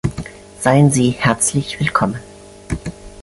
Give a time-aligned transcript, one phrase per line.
[0.59, 2.19] Seien Sie herzlich willkommen.